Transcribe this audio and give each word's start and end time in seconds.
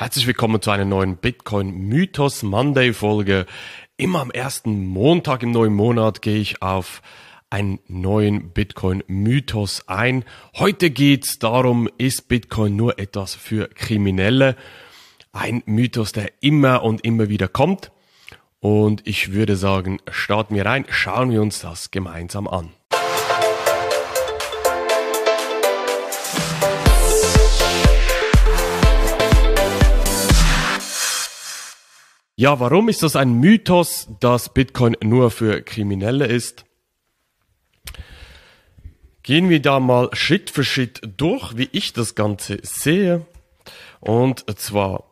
Herzlich 0.00 0.26
willkommen 0.26 0.62
zu 0.62 0.70
einer 0.70 0.86
neuen 0.86 1.18
Bitcoin 1.18 1.74
Mythos 1.74 2.42
Monday 2.42 2.94
Folge. 2.94 3.44
Immer 3.98 4.22
am 4.22 4.30
ersten 4.30 4.86
Montag 4.86 5.42
im 5.42 5.50
neuen 5.50 5.74
Monat 5.74 6.22
gehe 6.22 6.38
ich 6.38 6.62
auf 6.62 7.02
einen 7.50 7.80
neuen 7.86 8.48
Bitcoin 8.48 9.04
Mythos 9.08 9.86
ein. 9.88 10.24
Heute 10.56 10.88
geht's 10.88 11.38
darum, 11.38 11.86
ist 11.98 12.28
Bitcoin 12.28 12.76
nur 12.76 12.98
etwas 12.98 13.34
für 13.34 13.68
Kriminelle? 13.68 14.56
Ein 15.34 15.62
Mythos, 15.66 16.12
der 16.12 16.32
immer 16.40 16.82
und 16.82 17.04
immer 17.04 17.28
wieder 17.28 17.48
kommt. 17.48 17.92
Und 18.58 19.06
ich 19.06 19.34
würde 19.34 19.54
sagen, 19.54 19.98
starten 20.10 20.54
wir 20.54 20.64
rein, 20.64 20.86
schauen 20.88 21.30
wir 21.30 21.42
uns 21.42 21.60
das 21.60 21.90
gemeinsam 21.90 22.48
an. 22.48 22.70
Ja, 32.40 32.58
warum 32.58 32.88
ist 32.88 33.02
das 33.02 33.16
ein 33.16 33.34
Mythos, 33.34 34.08
dass 34.18 34.54
Bitcoin 34.54 34.96
nur 35.02 35.30
für 35.30 35.60
Kriminelle 35.60 36.24
ist? 36.24 36.64
Gehen 39.22 39.50
wir 39.50 39.60
da 39.60 39.78
mal 39.78 40.08
Schritt 40.14 40.48
für 40.48 40.64
Schritt 40.64 41.02
durch, 41.18 41.58
wie 41.58 41.68
ich 41.72 41.92
das 41.92 42.14
Ganze 42.14 42.56
sehe. 42.62 43.26
Und 44.00 44.58
zwar, 44.58 45.04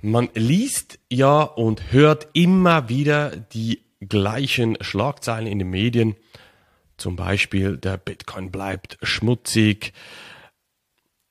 man 0.00 0.30
liest 0.32 1.00
ja 1.10 1.42
und 1.42 1.92
hört 1.92 2.28
immer 2.32 2.88
wieder 2.88 3.36
die 3.36 3.82
gleichen 4.00 4.78
Schlagzeilen 4.80 5.46
in 5.46 5.58
den 5.58 5.68
Medien. 5.68 6.16
Zum 6.96 7.14
Beispiel, 7.14 7.76
der 7.76 7.98
Bitcoin 7.98 8.50
bleibt 8.50 8.96
schmutzig, 9.02 9.92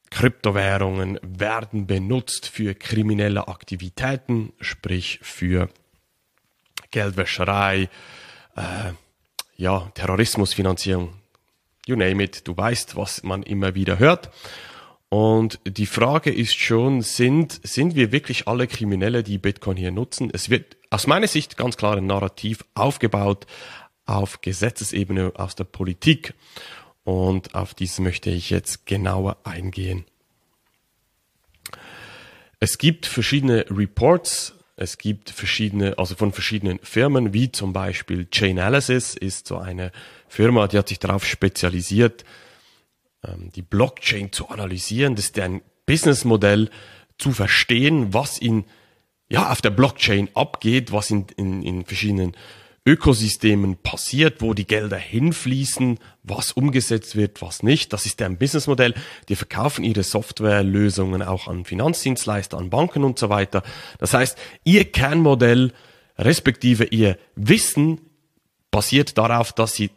Kryptowährungen 0.10 1.20
werden 1.22 1.88
benutzt 1.88 2.48
für 2.48 2.74
kriminelle 2.74 3.48
Aktivitäten, 3.48 4.54
sprich 4.62 5.20
für 5.22 5.70
Geldwäscherei, 6.92 7.90
äh, 8.56 8.92
ja, 9.58 9.92
Terrorismusfinanzierung, 9.94 11.14
you 11.86 11.96
name 11.96 12.24
it, 12.24 12.48
du 12.48 12.56
weißt, 12.56 12.96
was 12.96 13.24
man 13.24 13.44
immer 13.44 13.76
wieder 13.76 14.00
hört. 14.00 14.30
Und 15.10 15.60
die 15.66 15.86
Frage 15.86 16.32
ist 16.34 16.56
schon, 16.60 17.02
sind, 17.02 17.62
sind 17.64 17.96
wir 17.96 18.12
wirklich 18.12 18.48
alle 18.48 18.68
Kriminelle, 18.68 19.24
die 19.24 19.38
Bitcoin 19.38 19.78
hier 19.78 19.92
nutzen? 19.92 20.30
Es 20.34 20.50
wird 20.50 20.76
aus 20.90 21.08
meiner 21.08 21.28
Sicht 21.28 21.56
ganz 21.56 21.78
klar 21.78 21.96
ein 21.96 22.08
Narrativ 22.08 22.66
aufgebaut 22.76 23.46
auf 24.06 24.42
Gesetzesebene 24.42 25.34
aus 25.36 25.56
der 25.56 25.64
Politik. 25.64 26.34
Und 27.08 27.56
auf 27.56 27.74
dies 27.74 28.00
möchte 28.00 28.30
ich 28.30 28.50
jetzt 28.50 28.86
genauer 28.86 29.38
eingehen. 29.46 30.04
Es 32.60 32.78
gibt 32.78 33.06
verschiedene 33.06 33.66
Reports, 33.70 34.56
es 34.76 34.98
gibt 34.98 35.30
verschiedene, 35.30 35.98
also 35.98 36.16
von 36.16 36.34
verschiedenen 36.34 36.80
Firmen, 36.80 37.34
wie 37.34 37.50
zum 37.50 37.72
Beispiel 37.72 38.28
Chainalysis 38.30 39.16
ist 39.16 39.48
so 39.48 39.58
eine 39.58 39.94
Firma, 40.28 40.68
die 40.68 40.78
hat 40.78 40.90
sich 40.90 41.00
darauf 41.00 41.26
spezialisiert, 41.26 42.26
ähm, 43.24 43.54
die 43.56 43.62
Blockchain 43.62 44.34
zu 44.34 44.50
analysieren, 44.50 45.16
das 45.16 45.28
ist 45.28 45.38
deren 45.38 45.62
Businessmodell 45.86 46.70
zu 47.18 47.32
verstehen, 47.32 48.14
was 48.14 48.38
in, 48.38 48.66
ja, 49.30 49.50
auf 49.50 49.62
der 49.62 49.70
Blockchain 49.70 50.28
abgeht, 50.34 50.92
was 50.92 51.10
in, 51.10 51.26
in, 51.38 51.64
in 51.64 51.86
verschiedenen 51.86 52.36
Ökosystemen 52.88 53.76
passiert, 53.76 54.42
wo 54.42 54.54
die 54.54 54.66
Gelder 54.66 54.96
hinfließen, 54.96 56.00
was 56.24 56.54
umgesetzt 56.54 57.18
wird, 57.18 57.42
was 57.42 57.62
nicht. 57.62 57.92
Das 57.92 58.06
ist 58.06 58.22
deren 58.22 58.38
Businessmodell. 58.38 58.94
Die 59.28 59.36
verkaufen 59.36 59.84
ihre 59.84 60.04
Softwarelösungen 60.04 61.22
auch 61.22 61.50
an 61.50 61.66
Finanzdienstleister, 61.66 62.58
an 62.58 62.70
Banken 62.70 63.04
und 63.04 63.20
so 63.20 63.28
weiter. 63.28 63.62
Das 64.00 64.14
heißt, 64.14 64.38
ihr 64.64 64.86
Kernmodell 64.90 65.74
respektive 66.18 66.86
ihr 66.86 67.18
Wissen 67.36 68.00
basiert 68.72 69.18
darauf, 69.18 69.52
dass 69.52 69.74
sie 69.74 69.92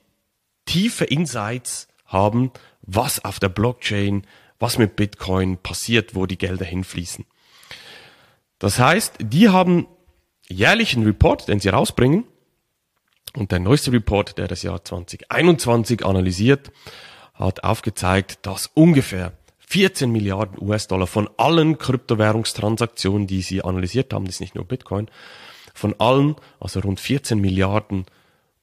tiefe 0.66 1.04
Insights 1.04 1.86
haben, 2.06 2.50
was 2.82 3.24
auf 3.24 3.38
der 3.38 3.50
Blockchain, 3.50 4.26
was 4.58 4.78
mit 4.78 4.96
Bitcoin 4.96 5.58
passiert, 5.58 6.16
wo 6.16 6.26
die 6.26 6.38
Gelder 6.38 6.64
hinfließen. 6.64 7.24
Das 8.58 8.80
heißt, 8.80 9.14
die 9.20 9.48
haben 9.48 9.86
jährlichen 10.48 11.04
Report, 11.04 11.46
den 11.46 11.60
sie 11.60 11.68
rausbringen, 11.68 12.24
und 13.36 13.52
der 13.52 13.60
neueste 13.60 13.92
Report, 13.92 14.38
der 14.38 14.48
das 14.48 14.62
Jahr 14.62 14.82
2021 14.84 16.04
analysiert, 16.04 16.72
hat 17.34 17.64
aufgezeigt, 17.64 18.40
dass 18.42 18.68
ungefähr 18.74 19.32
14 19.58 20.10
Milliarden 20.10 20.58
US-Dollar 20.60 21.06
von 21.06 21.30
allen 21.36 21.78
Kryptowährungstransaktionen, 21.78 23.28
die 23.28 23.42
sie 23.42 23.62
analysiert 23.62 24.12
haben, 24.12 24.24
das 24.24 24.34
ist 24.36 24.40
nicht 24.40 24.56
nur 24.56 24.64
Bitcoin, 24.64 25.08
von 25.74 25.94
allen, 25.98 26.36
also 26.58 26.80
rund 26.80 26.98
14 26.98 27.38
Milliarden 27.40 28.06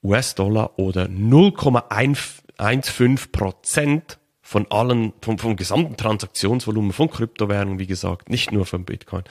US-Dollar 0.02 0.78
oder 0.78 1.06
0,15 1.06 3.32
Prozent 3.32 4.18
von 4.42 4.70
allen, 4.70 5.14
vom, 5.22 5.38
vom 5.38 5.56
gesamten 5.56 5.96
Transaktionsvolumen 5.96 6.92
von 6.92 7.08
Kryptowährungen, 7.10 7.78
wie 7.78 7.86
gesagt, 7.86 8.28
nicht 8.28 8.52
nur 8.52 8.66
von 8.66 8.84
Bitcoin, 8.84 9.24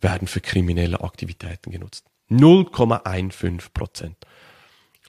werden 0.00 0.28
für 0.28 0.40
kriminelle 0.40 1.02
Aktivitäten 1.02 1.70
genutzt. 1.70 2.06
0,15 2.30 3.72
Prozent. 3.72 4.16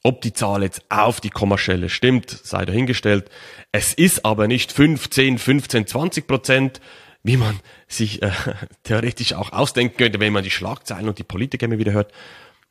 Ob 0.03 0.21
die 0.21 0.33
Zahl 0.33 0.61
jetzt 0.63 0.83
auf 0.89 1.21
die 1.21 1.29
Kommastelle 1.29 1.87
stimmt, 1.87 2.29
sei 2.29 2.65
dahingestellt. 2.65 3.29
Es 3.71 3.93
ist 3.93 4.25
aber 4.25 4.49
nicht 4.49 4.73
15, 4.73 5.37
15, 5.37 5.87
20 5.87 6.27
Prozent, 6.27 6.81
wie 7.23 7.37
man 7.37 7.61
sich 7.87 8.21
äh, 8.21 8.31
theoretisch 8.83 9.31
auch 9.33 9.53
ausdenken 9.53 9.95
könnte, 9.97 10.19
wenn 10.19 10.33
man 10.33 10.43
die 10.43 10.51
Schlagzeilen 10.51 11.07
und 11.07 11.19
die 11.19 11.23
Politiker 11.23 11.67
immer 11.67 11.79
wieder 11.79 11.93
hört. 11.93 12.11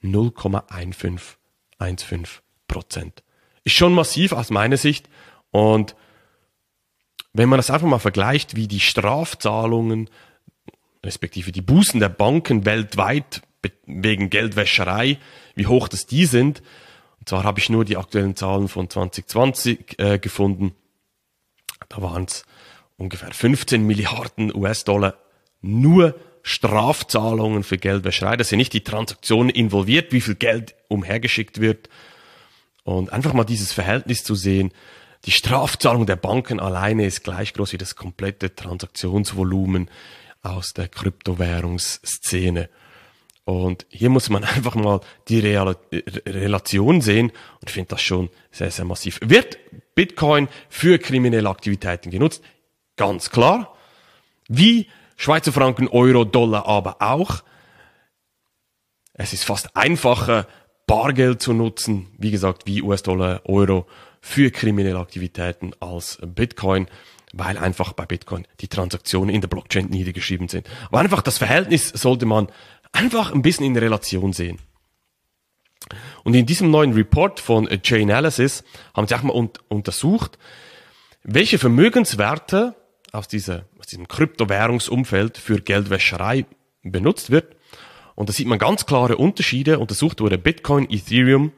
0,1515 0.02 2.26
Prozent. 2.68 3.22
Ist 3.64 3.76
schon 3.76 3.94
massiv 3.94 4.32
aus 4.32 4.50
meiner 4.50 4.76
Sicht. 4.76 5.08
Und 5.50 5.96
wenn 7.32 7.48
man 7.48 7.58
das 7.58 7.70
einfach 7.70 7.88
mal 7.88 7.98
vergleicht, 7.98 8.56
wie 8.56 8.68
die 8.68 8.80
Strafzahlungen, 8.80 10.10
respektive 11.04 11.50
die 11.50 11.62
Bußen 11.62 11.98
der 11.98 12.10
Banken 12.10 12.66
weltweit 12.66 13.40
wegen 13.86 14.28
Geldwäscherei, 14.28 15.18
wie 15.54 15.66
hoch 15.66 15.88
das 15.88 16.04
die 16.06 16.26
sind, 16.26 16.62
und 17.22 17.28
zwar 17.28 17.44
habe 17.44 17.60
ich 17.60 17.70
nur 17.70 17.84
die 17.84 17.96
aktuellen 17.96 18.34
Zahlen 18.34 18.66
von 18.66 18.90
2020 18.90 19.96
äh, 20.00 20.18
gefunden. 20.18 20.74
Da 21.88 22.02
waren 22.02 22.24
es 22.24 22.44
ungefähr 22.96 23.30
15 23.30 23.86
Milliarden 23.86 24.52
US-Dollar 24.52 25.14
nur 25.60 26.16
Strafzahlungen 26.42 27.62
für 27.62 27.78
Geldwäscherei. 27.78 28.36
Das 28.36 28.48
sind 28.48 28.58
nicht 28.58 28.72
die 28.72 28.82
Transaktionen 28.82 29.50
involviert, 29.50 30.12
wie 30.12 30.20
viel 30.20 30.34
Geld 30.34 30.74
umhergeschickt 30.88 31.60
wird. 31.60 31.88
Und 32.82 33.12
einfach 33.12 33.34
mal 33.34 33.44
dieses 33.44 33.72
Verhältnis 33.72 34.24
zu 34.24 34.34
sehen. 34.34 34.72
Die 35.24 35.30
Strafzahlung 35.30 36.06
der 36.06 36.16
Banken 36.16 36.58
alleine 36.58 37.06
ist 37.06 37.22
gleich 37.22 37.54
groß 37.54 37.72
wie 37.72 37.78
das 37.78 37.94
komplette 37.94 38.56
Transaktionsvolumen 38.56 39.88
aus 40.42 40.72
der 40.72 40.88
Kryptowährungsszene. 40.88 42.68
Und 43.44 43.86
hier 43.88 44.08
muss 44.08 44.30
man 44.30 44.44
einfach 44.56 44.74
mal 44.74 45.00
die 45.28 45.40
Real 45.40 45.76
Relation 46.26 47.00
sehen 47.00 47.32
und 47.60 47.70
finde 47.70 47.88
das 47.90 48.02
schon 48.02 48.30
sehr, 48.50 48.70
sehr 48.70 48.84
massiv. 48.84 49.20
Wird 49.22 49.58
Bitcoin 49.94 50.48
für 50.68 50.98
kriminelle 50.98 51.48
Aktivitäten 51.48 52.10
genutzt? 52.10 52.42
Ganz 52.96 53.30
klar. 53.30 53.76
Wie 54.48 54.86
Schweizer 55.16 55.52
Franken, 55.52 55.88
Euro, 55.88 56.24
Dollar 56.24 56.66
aber 56.66 56.96
auch. 57.00 57.42
Es 59.14 59.32
ist 59.32 59.44
fast 59.44 59.76
einfacher, 59.76 60.46
Bargeld 60.86 61.40
zu 61.40 61.52
nutzen, 61.52 62.08
wie 62.18 62.30
gesagt, 62.30 62.66
wie 62.66 62.82
US-Dollar, 62.82 63.42
Euro 63.44 63.86
für 64.20 64.50
kriminelle 64.50 64.98
Aktivitäten 64.98 65.72
als 65.80 66.18
Bitcoin, 66.22 66.88
weil 67.32 67.56
einfach 67.56 67.92
bei 67.92 68.04
Bitcoin 68.04 68.46
die 68.60 68.68
Transaktionen 68.68 69.34
in 69.34 69.40
der 69.40 69.48
Blockchain 69.48 69.86
niedergeschrieben 69.86 70.48
sind. 70.48 70.68
Aber 70.88 71.00
einfach 71.00 71.22
das 71.22 71.38
Verhältnis 71.38 71.88
sollte 71.88 72.26
man 72.26 72.48
einfach 72.92 73.32
ein 73.32 73.42
bisschen 73.42 73.66
in 73.66 73.76
Relation 73.76 74.32
sehen. 74.32 74.58
Und 76.24 76.34
in 76.34 76.46
diesem 76.46 76.70
neuen 76.70 76.92
Report 76.92 77.40
von 77.40 77.68
Chainalysis 77.82 78.64
haben 78.94 79.06
sie 79.08 79.14
auch 79.14 79.22
mal 79.22 79.34
un 79.34 79.50
untersucht, 79.68 80.38
welche 81.24 81.58
Vermögenswerte 81.58 82.74
aus, 83.12 83.28
dieser, 83.28 83.64
aus 83.78 83.86
diesem 83.86 84.08
Kryptowährungsumfeld 84.08 85.38
für 85.38 85.60
Geldwäscherei 85.60 86.46
benutzt 86.82 87.30
wird. 87.30 87.56
Und 88.14 88.28
da 88.28 88.32
sieht 88.32 88.46
man 88.46 88.58
ganz 88.58 88.86
klare 88.86 89.16
Unterschiede. 89.16 89.78
Untersucht 89.78 90.20
wurde 90.20 90.38
Bitcoin, 90.38 90.88
Ethereum, 90.90 91.52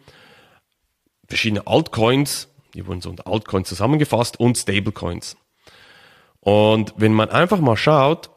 verschiedene 1.29 1.67
Altcoins, 1.67 2.49
die 2.75 2.87
wurden 2.87 3.01
so 3.01 3.11
unter 3.11 3.27
Altcoins 3.27 3.69
zusammengefasst 3.69 4.39
und 4.39 4.57
Stablecoins. 4.59 5.37
Und 6.41 6.93
wenn 6.97 7.15
man 7.15 7.31
einfach 7.31 7.61
mal 7.61 7.77
schaut, 7.77 8.31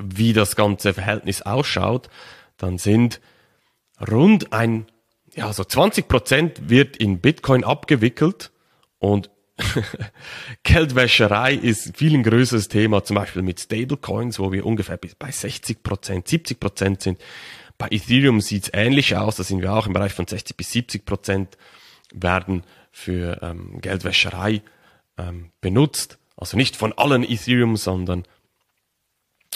wie 0.00 0.32
das 0.32 0.56
ganze 0.56 0.94
Verhältnis 0.94 1.42
ausschaut, 1.42 2.08
dann 2.56 2.78
sind 2.78 3.20
rund 4.10 4.52
ein, 4.52 4.86
ja, 5.34 5.52
so 5.52 5.64
20 5.64 6.08
Prozent 6.08 6.68
wird 6.68 6.96
in 6.96 7.20
Bitcoin 7.20 7.64
abgewickelt 7.64 8.50
und 8.98 9.30
Geldwäscherei 10.62 11.54
ist 11.54 11.86
ein 11.86 11.94
viel 11.94 12.22
größeres 12.22 12.68
Thema, 12.68 13.04
zum 13.04 13.16
Beispiel 13.16 13.42
mit 13.42 13.60
Stablecoins, 13.60 14.38
wo 14.38 14.52
wir 14.52 14.64
ungefähr 14.64 14.98
bei 15.18 15.30
60 15.30 15.82
Prozent, 15.82 16.28
70 16.28 16.58
Prozent 16.58 17.02
sind. 17.02 17.18
Bei 17.76 17.88
Ethereum 17.90 18.40
sieht 18.40 18.64
es 18.64 18.70
ähnlich 18.72 19.16
aus, 19.16 19.36
da 19.36 19.42
sind 19.42 19.62
wir 19.62 19.72
auch 19.72 19.86
im 19.86 19.92
Bereich 19.92 20.12
von 20.12 20.26
60 20.26 20.56
bis 20.56 20.70
70 20.72 21.04
Prozent 21.04 21.58
werden 22.12 22.64
für 22.90 23.40
ähm, 23.42 23.80
Geldwäscherei 23.80 24.62
ähm, 25.18 25.50
benutzt. 25.60 26.18
Also 26.36 26.56
nicht 26.56 26.76
von 26.76 26.92
allen 26.94 27.22
Ethereum, 27.22 27.76
sondern 27.76 28.24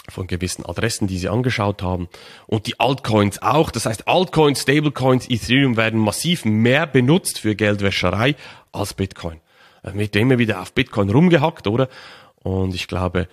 von 0.09 0.27
gewissen 0.27 0.67
Adressen, 0.67 1.07
die 1.07 1.19
sie 1.19 1.29
angeschaut 1.29 1.83
haben. 1.83 2.09
Und 2.47 2.67
die 2.67 2.79
Altcoins 2.79 3.41
auch. 3.43 3.71
Das 3.71 3.87
heißt, 3.87 4.07
Altcoins, 4.07 4.63
Stablecoins, 4.63 5.29
Ethereum 5.31 5.77
werden 5.77 6.01
massiv 6.01 6.45
mehr 6.45 6.87
benutzt 6.87 7.41
für 7.41 7.55
Geldwäscherei 7.55 8.37
als 8.73 8.95
Bitcoin. 8.95 9.41
Äh, 9.83 9.95
wird 9.95 10.17
immer 10.17 10.39
wieder 10.39 10.61
auf 10.61 10.73
Bitcoin 10.73 11.11
rumgehackt, 11.11 11.67
oder? 11.67 11.89
Und 12.37 12.75
ich 12.75 12.89
glaube, 12.89 13.29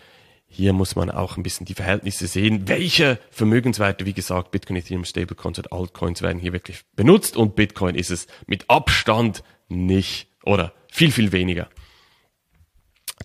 hier 0.48 0.74
muss 0.74 0.96
man 0.96 1.10
auch 1.10 1.38
ein 1.38 1.44
bisschen 1.44 1.66
die 1.66 1.74
Verhältnisse 1.74 2.28
sehen. 2.28 2.68
Welche 2.68 3.20
Vermögenswerte, 3.32 4.06
wie 4.06 4.14
gesagt, 4.14 4.52
Bitcoin, 4.52 4.78
Ethereum, 4.78 5.06
Stablecoins 5.06 5.60
und 5.60 5.72
Altcoins 5.72 6.22
werden 6.22 6.40
hier 6.40 6.54
wirklich 6.54 6.82
benutzt 6.96 7.38
und 7.38 7.56
Bitcoin 7.56 7.96
ist 7.96 8.12
es 8.12 8.28
mit 8.48 8.70
Abstand 8.70 9.44
nicht 9.70 10.28
oder 10.44 10.74
viel, 10.90 11.12
viel 11.12 11.32
weniger. 11.32 11.70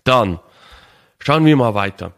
Dann 0.05 0.39
schauen 1.19 1.45
wir 1.45 1.55
mal 1.57 1.73
weiter. 1.73 2.13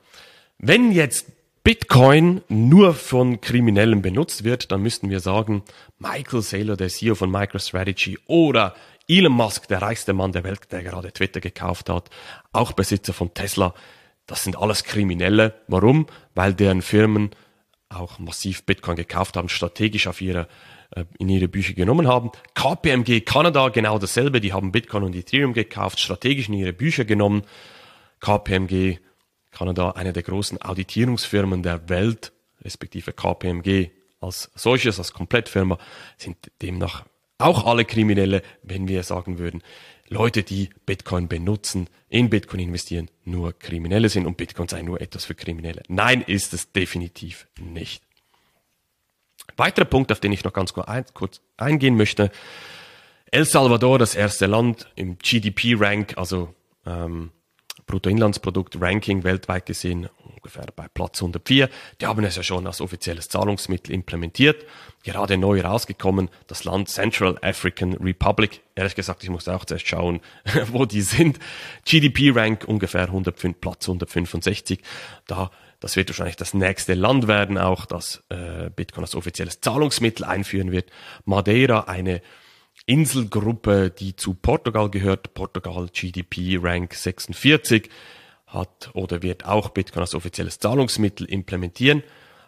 Wenn 0.62 0.92
jetzt 0.92 1.32
Bitcoin 1.64 2.42
nur 2.50 2.94
von 2.94 3.40
Kriminellen 3.40 4.02
benutzt 4.02 4.44
wird, 4.44 4.74
dann 4.74 4.82
müssten 4.82 5.10
wir 5.10 5.22
sagen, 5.22 5.64
Michael 6.00 6.42
Saylor, 6.42 6.76
der 6.76 6.90
CEO 6.90 7.16
von 7.16 7.32
MicroStrategy 7.32 8.20
oder 8.28 8.76
Elon 9.08 9.32
Musk, 9.32 9.70
der 9.70 9.82
reichste 9.82 10.12
Mann 10.12 10.34
der 10.34 10.44
Welt, 10.44 10.70
der 10.74 10.84
gerade 10.84 11.14
Twitter 11.14 11.40
gekauft 11.40 11.90
hat, 11.90 12.10
auch 12.52 12.74
Besitzer 12.74 13.14
von 13.14 13.34
Tesla, 13.34 13.74
das 14.28 14.44
sind 14.44 14.58
alles 14.58 14.84
Kriminelle. 14.84 15.54
Warum? 15.70 16.08
Weil 16.36 16.54
deren 16.54 16.82
Firmen 16.82 17.30
auch 17.88 18.20
massiv 18.20 18.66
Bitcoin 18.66 18.98
gekauft 18.98 19.38
haben, 19.38 19.48
strategisch 19.48 20.08
auf 20.08 20.20
ihre, 20.20 20.50
äh, 20.92 21.06
in 21.20 21.30
ihre 21.30 21.48
Bücher 21.48 21.74
genommen 21.74 22.06
haben. 22.06 22.32
KPMG 22.54 23.22
Kanada 23.22 23.70
genau 23.70 23.98
dasselbe, 23.98 24.42
die 24.42 24.52
haben 24.52 24.74
Bitcoin 24.74 25.04
und 25.04 25.16
Ethereum 25.16 25.54
gekauft, 25.54 26.02
strategisch 26.02 26.50
in 26.50 26.56
ihre 26.56 26.74
Bücher 26.74 27.06
genommen. 27.06 27.44
KPMG 28.20 29.00
Kanada, 29.52 29.92
eine 29.92 30.14
der 30.14 30.24
großen 30.24 30.62
Auditierungsfirmen 30.62 31.64
der 31.64 31.90
Welt, 31.90 32.32
respektive 32.62 33.14
KPMG 33.14 33.90
als 34.22 34.52
solches, 34.56 35.00
als 35.00 35.14
Komplettfirma, 35.14 35.78
sind 36.18 36.38
demnach 36.62 37.06
auch 37.38 37.66
alle 37.66 37.86
Kriminelle, 37.86 38.42
wenn 38.64 38.88
wir 38.88 39.04
sagen 39.04 39.40
würden, 39.40 39.64
Leute, 40.10 40.44
die 40.44 40.70
Bitcoin 40.86 41.28
benutzen, 41.28 41.88
in 42.10 42.30
Bitcoin 42.30 42.60
investieren, 42.62 43.10
nur 43.24 43.58
Kriminelle 43.58 44.10
sind 44.10 44.26
und 44.26 44.38
Bitcoin 44.38 44.68
sei 44.68 44.82
nur 44.82 45.00
etwas 45.00 45.26
für 45.26 45.36
Kriminelle. 45.36 45.84
Nein, 45.88 46.22
ist 46.22 46.54
es 46.54 46.72
definitiv 46.72 47.48
nicht. 47.60 48.04
Weiterer 49.56 49.86
Punkt, 49.86 50.12
auf 50.12 50.20
den 50.20 50.32
ich 50.32 50.44
noch 50.44 50.54
ganz 50.54 50.74
kurz 50.74 51.42
eingehen 51.58 51.96
möchte. 51.96 52.32
El 53.32 53.46
Salvador, 53.46 54.00
das 54.00 54.16
erste 54.16 54.48
Land 54.48 54.88
im 54.96 55.18
GDP-Rank, 55.20 56.18
also 56.18 56.54
ähm, 56.86 57.32
Bruttoinlandsprodukt-Ranking 57.90 59.24
weltweit 59.24 59.66
gesehen, 59.66 60.10
ungefähr 60.24 60.68
bei 60.76 60.88
Platz 60.94 61.22
104. 61.22 61.70
Die 62.00 62.06
haben 62.06 62.24
es 62.24 62.36
ja 62.36 62.44
schon 62.44 62.68
als 62.68 62.82
offizielles 62.82 63.30
Zahlungsmittel 63.30 63.94
implementiert. 63.94 64.64
Gerade 65.04 65.38
neu 65.38 65.62
rausgekommen, 65.62 66.30
das 66.46 66.66
Land 66.66 66.90
Central 66.90 67.40
African 67.42 67.94
Republic. 67.94 68.62
Ehrlich 68.76 68.94
gesagt, 68.94 69.24
ich 69.24 69.30
muss 69.32 69.48
auch 69.48 69.66
zuerst 69.66 69.88
schauen, 69.88 70.22
wo 70.68 70.86
die 70.86 71.02
sind. 71.02 71.40
GDP-Rank 71.86 72.64
ungefähr 72.68 73.06
105, 73.06 73.60
Platz 73.60 73.90
165. 73.90 74.82
Da 75.26 75.50
das 75.80 75.96
wird 75.96 76.10
wahrscheinlich 76.10 76.36
das 76.36 76.54
nächste 76.54 76.94
Land 76.94 77.28
werden, 77.28 77.58
auch 77.58 77.86
das 77.86 78.22
äh, 78.28 78.70
Bitcoin 78.70 79.06
als 79.06 79.16
offizielles 79.16 79.62
Zahlungsmittel 79.62 80.26
einführen 80.26 80.72
wird. 80.74 80.92
Madeira, 81.24 81.86
eine 81.86 82.22
Inselgruppe, 82.86 83.90
die 83.90 84.16
zu 84.16 84.34
Portugal 84.34 84.90
gehört, 84.90 85.34
Portugal 85.34 85.88
GDP 85.92 86.58
Rank 86.62 86.94
46, 86.94 87.90
hat 88.48 88.90
oder 88.94 89.22
wird 89.22 89.46
auch 89.46 89.70
Bitcoin 89.70 90.02
als 90.02 90.16
offizielles 90.16 90.60
Zahlungsmittel 90.60 91.26
implementieren. 91.26 92.04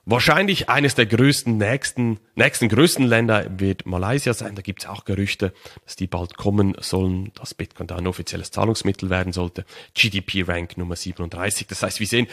Wahrscheinlich 0.06 0.68
eines 0.68 0.96
der 0.96 1.06
größten, 1.06 1.58
nächsten, 1.58 2.20
nächsten 2.34 2.70
größten 2.70 3.06
Länder 3.06 3.46
wird 3.60 3.86
Malaysia 3.86 4.34
sein. 4.34 4.56
Da 4.56 4.64
gibt 4.64 4.82
es 4.82 4.90
auch 4.90 5.06
Gerüchte, 5.06 5.54
dass 5.86 5.96
die 5.96 6.08
bald 6.08 6.38
kommen 6.38 6.76
sollen, 6.80 7.32
dass 7.36 7.54
Bitcoin 7.54 7.86
da 7.86 7.98
ein 7.98 8.08
offizielles 8.08 8.50
Zahlungsmittel 8.50 9.12
werden 9.12 9.32
sollte. 9.32 9.64
GDP-Rank 9.94 10.76
Nummer 10.76 10.96
37. 10.96 11.68
Das 11.68 11.84
heißt, 11.84 12.00
wir 12.00 12.08
sehen 12.08 12.26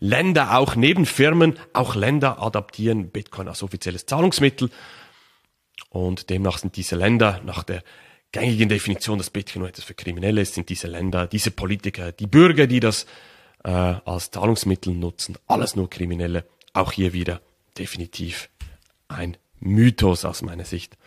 Länder 0.00 0.58
auch 0.58 0.76
neben 0.76 1.06
Firmen, 1.06 1.58
auch 1.72 1.94
Länder 1.94 2.42
adaptieren 2.42 3.08
Bitcoin 3.08 3.48
als 3.48 3.62
offizielles 3.62 4.04
Zahlungsmittel. 4.04 4.68
Und 5.94 6.28
demnach 6.28 6.58
sind 6.58 6.74
diese 6.74 6.96
Länder 6.96 7.40
nach 7.44 7.62
der 7.62 7.84
gängigen 8.32 8.68
Definition, 8.68 9.16
dass 9.16 9.30
Bitcoin 9.30 9.60
nur 9.60 9.68
etwas 9.68 9.84
für 9.84 9.94
Kriminelle 9.94 10.40
ist, 10.40 10.54
sind 10.54 10.68
diese 10.68 10.88
Länder, 10.88 11.28
diese 11.28 11.52
Politiker, 11.52 12.10
die 12.10 12.26
Bürger, 12.26 12.66
die 12.66 12.80
das 12.80 13.06
äh, 13.62 13.70
als 13.70 14.32
Zahlungsmittel 14.32 14.92
nutzen, 14.92 15.38
alles 15.46 15.76
nur 15.76 15.88
Kriminelle. 15.88 16.46
Auch 16.72 16.90
hier 16.90 17.12
wieder 17.12 17.40
definitiv 17.78 18.48
ein 19.06 19.36
Mythos 19.60 20.24
aus 20.24 20.42
meiner 20.42 20.64
Sicht. 20.64 20.98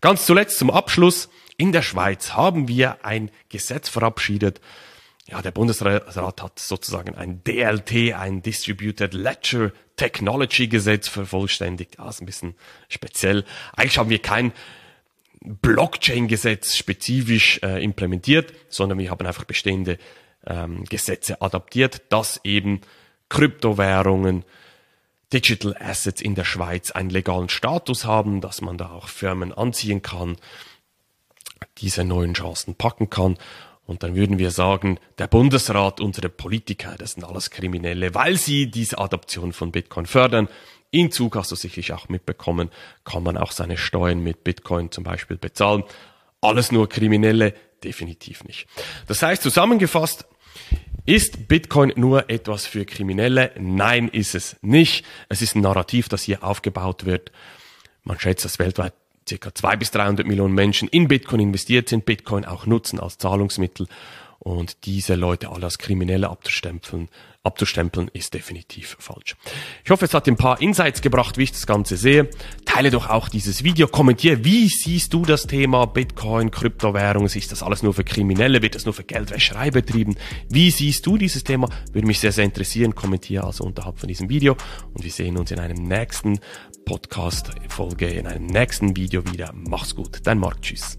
Ganz 0.00 0.26
zuletzt 0.26 0.58
zum 0.58 0.70
Abschluss. 0.70 1.28
In 1.56 1.70
der 1.70 1.82
Schweiz 1.82 2.32
haben 2.32 2.66
wir 2.66 3.04
ein 3.04 3.30
Gesetz 3.50 3.88
verabschiedet. 3.88 4.60
Ja, 5.26 5.40
der 5.40 5.52
Bundesrat 5.52 6.16
hat 6.16 6.58
sozusagen 6.58 7.14
ein 7.14 7.42
DLT, 7.44 8.14
ein 8.14 8.42
Distributed 8.42 9.14
Ledger 9.14 9.72
Technology 9.96 10.68
Gesetz 10.68 11.08
vervollständigt. 11.08 11.96
Ja, 11.98 12.08
ist 12.08 12.20
ein 12.20 12.26
bisschen 12.26 12.54
speziell. 12.88 13.44
Eigentlich 13.74 13.98
haben 13.98 14.10
wir 14.10 14.18
kein 14.18 14.52
Blockchain-Gesetz 15.40 16.76
spezifisch 16.76 17.60
äh, 17.62 17.82
implementiert, 17.82 18.52
sondern 18.68 18.98
wir 18.98 19.10
haben 19.10 19.26
einfach 19.26 19.44
bestehende 19.44 19.98
ähm, 20.46 20.84
Gesetze 20.84 21.40
adaptiert, 21.40 22.02
dass 22.10 22.40
eben 22.44 22.80
Kryptowährungen, 23.28 24.44
Digital 25.32 25.74
Assets 25.80 26.20
in 26.20 26.34
der 26.34 26.44
Schweiz 26.44 26.90
einen 26.90 27.10
legalen 27.10 27.48
Status 27.48 28.04
haben, 28.04 28.40
dass 28.40 28.60
man 28.60 28.78
da 28.78 28.90
auch 28.90 29.08
Firmen 29.08 29.52
anziehen 29.52 30.02
kann, 30.02 30.36
diese 31.78 32.04
neuen 32.04 32.34
Chancen 32.34 32.74
packen 32.74 33.10
kann. 33.10 33.38
Und 33.86 34.02
dann 34.02 34.14
würden 34.14 34.38
wir 34.38 34.50
sagen, 34.50 34.98
der 35.18 35.26
Bundesrat, 35.26 36.00
unsere 36.00 36.30
Politiker, 36.30 36.94
das 36.98 37.12
sind 37.12 37.24
alles 37.24 37.50
Kriminelle, 37.50 38.14
weil 38.14 38.36
sie 38.36 38.70
diese 38.70 38.98
Adoption 38.98 39.52
von 39.52 39.72
Bitcoin 39.72 40.06
fördern. 40.06 40.48
In 40.90 41.10
Zug 41.10 41.36
hast 41.36 41.50
du 41.50 41.56
sicherlich 41.56 41.92
auch 41.92 42.08
mitbekommen, 42.08 42.70
kann 43.04 43.22
man 43.22 43.36
auch 43.36 43.52
seine 43.52 43.76
Steuern 43.76 44.20
mit 44.20 44.44
Bitcoin 44.44 44.90
zum 44.90 45.04
Beispiel 45.04 45.36
bezahlen. 45.36 45.84
Alles 46.40 46.72
nur 46.72 46.88
Kriminelle? 46.88 47.54
Definitiv 47.82 48.44
nicht. 48.44 48.66
Das 49.06 49.22
heißt, 49.22 49.42
zusammengefasst, 49.42 50.24
ist 51.04 51.48
Bitcoin 51.48 51.92
nur 51.96 52.30
etwas 52.30 52.64
für 52.64 52.86
Kriminelle? 52.86 53.52
Nein, 53.58 54.08
ist 54.08 54.34
es 54.34 54.56
nicht. 54.62 55.04
Es 55.28 55.42
ist 55.42 55.54
ein 55.54 55.60
Narrativ, 55.60 56.08
das 56.08 56.22
hier 56.22 56.42
aufgebaut 56.42 57.04
wird. 57.04 57.30
Man 58.04 58.18
schätzt, 58.18 58.44
dass 58.46 58.58
weltweit 58.58 58.94
ca. 59.28 59.54
200 59.54 59.78
bis 59.78 59.90
300 59.90 60.26
Millionen 60.26 60.54
Menschen 60.54 60.88
in 60.88 61.08
Bitcoin 61.08 61.40
investiert 61.40 61.88
sind, 61.88 62.04
Bitcoin 62.04 62.44
auch 62.44 62.66
nutzen 62.66 63.00
als 63.00 63.18
Zahlungsmittel 63.18 63.88
und 64.44 64.84
diese 64.84 65.14
Leute 65.14 65.50
alle 65.50 65.64
als 65.64 65.78
Kriminelle 65.78 66.28
abzustempeln, 66.28 67.08
abzustempeln, 67.42 68.10
ist 68.12 68.34
definitiv 68.34 68.96
falsch. 69.00 69.36
Ich 69.84 69.90
hoffe, 69.90 70.04
es 70.04 70.12
hat 70.12 70.28
ein 70.28 70.36
paar 70.36 70.60
Insights 70.60 71.00
gebracht, 71.00 71.38
wie 71.38 71.44
ich 71.44 71.52
das 71.52 71.66
Ganze 71.66 71.96
sehe. 71.96 72.28
Teile 72.66 72.90
doch 72.90 73.08
auch 73.08 73.30
dieses 73.30 73.64
Video, 73.64 73.88
kommentiere, 73.88 74.44
wie 74.44 74.68
siehst 74.68 75.14
du 75.14 75.24
das 75.24 75.46
Thema 75.46 75.86
Bitcoin, 75.86 76.50
Kryptowährungen? 76.50 77.26
Ist 77.26 77.52
das 77.52 77.62
alles 77.62 77.82
nur 77.82 77.94
für 77.94 78.04
Kriminelle? 78.04 78.60
Wird 78.60 78.74
das 78.74 78.84
nur 78.84 78.92
für 78.92 79.04
Geldwäscherei 79.04 79.70
betrieben? 79.70 80.14
Wie 80.50 80.70
siehst 80.70 81.06
du 81.06 81.16
dieses 81.16 81.42
Thema? 81.42 81.70
Würde 81.92 82.06
mich 82.06 82.20
sehr, 82.20 82.32
sehr 82.32 82.44
interessieren. 82.44 82.94
Kommentiere 82.94 83.44
also 83.44 83.64
unterhalb 83.64 83.98
von 83.98 84.08
diesem 84.08 84.28
Video 84.28 84.56
und 84.92 85.02
wir 85.02 85.10
sehen 85.10 85.38
uns 85.38 85.50
in 85.52 85.58
einem 85.58 85.82
nächsten 85.88 86.38
Podcast-Folge, 86.84 88.08
in 88.08 88.26
einem 88.26 88.46
nächsten 88.46 88.94
Video 88.94 89.24
wieder. 89.32 89.52
Mach's 89.54 89.94
gut, 89.94 90.18
dein 90.24 90.38
Marc, 90.38 90.60
tschüss. 90.60 90.98